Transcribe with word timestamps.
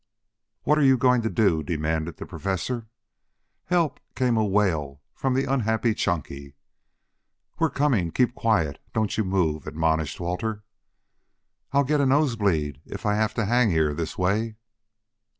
"What 0.63 0.79
are 0.79 0.83
you 0.83 0.97
going 0.97 1.21
to 1.21 1.29
do?" 1.29 1.61
demanded 1.61 2.17
the 2.17 2.25
Professor. 2.25 2.87
"Help!" 3.65 3.99
came 4.15 4.35
a 4.35 4.43
wail 4.43 4.99
from 5.13 5.35
the 5.35 5.43
unhappy 5.45 5.93
Chunky. 5.93 6.55
"We're 7.59 7.69
coming. 7.69 8.09
Keep 8.09 8.33
quiet. 8.33 8.79
Don't 8.95 9.15
you 9.15 9.23
move," 9.23 9.67
admonished 9.67 10.19
Walter. 10.19 10.63
"I'll 11.71 11.83
get 11.83 12.01
a 12.01 12.07
nosebleed 12.07 12.81
if 12.83 13.05
I 13.05 13.13
have 13.13 13.35
to 13.35 13.45
hang 13.45 13.69
here 13.69 13.93
this 13.93 14.17
way." 14.17 14.55